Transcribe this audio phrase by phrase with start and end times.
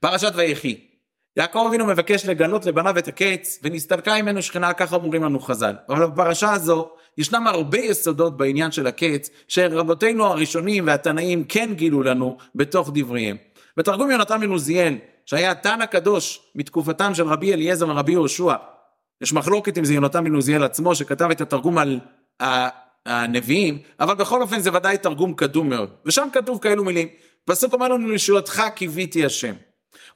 [0.00, 0.80] פרשת ויחי.
[1.36, 5.74] יעקב אבינו מבקש לגלות לבניו את הקץ, ונסתלקה ממנו שכנה, ככה אומרים לנו חז"ל.
[5.88, 12.36] אבל בפרשה הזו, ישנם הרבה יסודות בעניין של הקץ, שרבותינו הראשונים והתנאים כן גילו לנו
[12.54, 13.36] בתוך דבריהם.
[13.76, 18.54] בתרגום יונתן בן עוזיאל, שהיה תנא קדוש מתקופתם של רבי אליעזר ורבי יהושע,
[19.20, 22.00] יש מחלוקת אם זה יונתן בן עוזיאל עצמו, שכתב את התרגום על
[23.06, 25.90] הנביאים, אבל בכל אופן זה ודאי תרגום קדום מאוד.
[26.06, 27.08] ושם כתוב כאלו מילים,
[27.44, 29.54] פסוק אומר לנו לישועתך קיוויתי השם.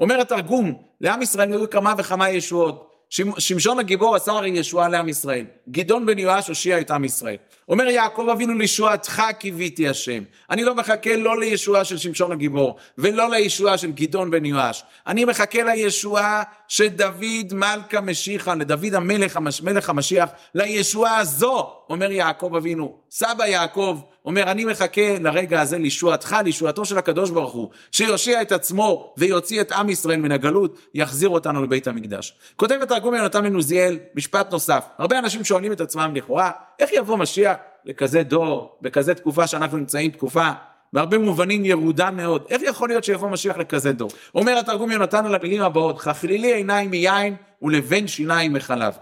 [0.00, 2.94] אומר התרגום, לעם ישראל היו כמה וכמה ישועות.
[3.38, 5.44] שמשון הגיבור עשה הרי ישועה לעם ישראל.
[5.68, 7.36] גדעון בן יואש הושיע את עם ישראל.
[7.68, 10.22] אומר יעקב אבינו לישועתך קיוויתי השם.
[10.50, 14.84] אני לא מחכה לא לישועה של שמשון הגיבור ולא לישועה של גדעון בן יואש.
[15.06, 22.96] אני מחכה לישועה שדוד מלכה משיחה, לדוד המלך, מלך המשיח, לישועה הזו, אומר יעקב אבינו.
[23.16, 28.52] סבא יעקב אומר אני מחכה לרגע הזה לישועתך, לישועתו של הקדוש ברוך הוא, שיושיע את
[28.52, 32.38] עצמו ויוציא את עם ישראל מן הגלות, יחזיר אותנו לבית המקדש.
[32.56, 34.86] כותב את תרגום יונתן בן עוזיאל, משפט נוסף.
[34.98, 40.10] הרבה אנשים שואלים את עצמם לכאורה, איך יבוא משיח לכזה דור, בכזה תקופה שאנחנו נמצאים
[40.10, 40.50] תקופה
[40.92, 42.44] בהרבה מובנים ירודה מאוד.
[42.50, 44.10] איך יכול להיות שיבוא משיח לכזה דור?
[44.34, 48.94] אומר התרגום יונתן על המילים הבאות, חכלילי עיניים מיין ולבן שיניים מחלב.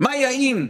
[0.00, 0.68] מה יין?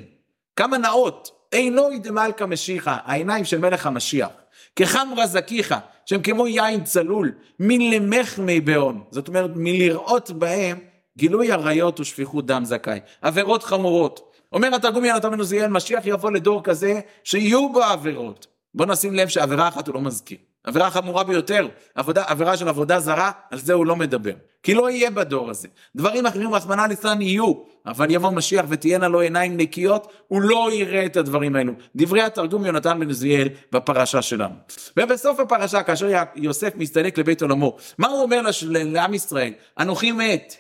[0.57, 1.40] כמה נאות?
[1.51, 4.29] עינוי דמלכה משיחה, העיניים של מלך המשיח.
[4.77, 9.05] כחמרה זקיחה, שהם כמו יין צלול, מלמך מי באון.
[9.11, 10.79] זאת אומרת, מלראות בהם
[11.19, 13.01] גילוי עריות ושפיכות דם זכאי.
[13.23, 14.33] עבירות חמורות.
[14.53, 18.47] אומר התרגום יונתן בן עוזיאל, משיח יבוא לדור כזה שיהיו בו עבירות.
[18.75, 20.39] בוא נשים לב שעבירה אחת הוא לא מזכיר.
[20.65, 24.33] עבירה חמורה ביותר, עבודה, עבירה של עבודה זרה, על זה הוא לא מדבר.
[24.63, 25.69] כי לא יהיה בדור הזה.
[25.97, 27.53] דברים אחרים, רחמנא ליצלן, יהיו,
[27.87, 31.73] אבל יבוא משיח ותהיינה לו עיניים נקיות, הוא לא יראה את הדברים האלו.
[31.97, 34.55] דברי התרגום יונתן בן עזריאל בפרשה שלנו.
[34.97, 39.53] ובסוף הפרשה, כאשר יוסף מסתלק לבית עולמו, מה הוא אומר לעם ישראל?
[39.79, 40.55] אנוכי מת.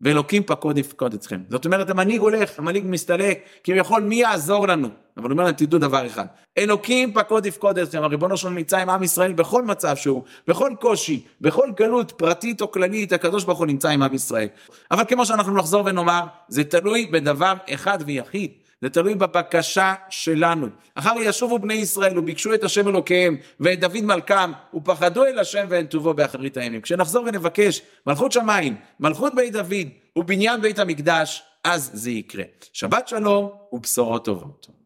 [0.00, 1.40] ואלוקים פקוד יפקוד אתכם.
[1.48, 4.88] זאת אומרת, המנהיג הולך, המנהיג מסתלק, כביכול מי יעזור לנו?
[5.20, 6.26] אבל הוא אומר להם, תדעו דבר אחד,
[6.58, 11.22] אלוקים פקוד יפקוד אתכם, הריבונו שלנו נמצא עם עם ישראל בכל מצב שהוא, בכל קושי,
[11.40, 14.48] בכל גלות פרטית או כללית, הקדוש ברוך הוא נמצא עם עם ישראל.
[14.90, 18.50] אבל כמו שאנחנו נחזור ונאמר, זה תלוי בדבר אחד ויחיד,
[18.82, 20.66] זה תלוי בבקשה שלנו.
[20.94, 25.86] אחר ישובו בני ישראל וביקשו את השם אלוקיהם ואת דוד מלכם ופחדו אל השם ואין
[25.86, 26.80] טובו באחרית הימים.
[26.80, 32.44] כשנחזור ונבקש מלכות שמיים, מלכות בית דוד ובניין בית המקדש, אז זה יקרה.
[32.72, 34.79] שבת שלום ובשורות טובות.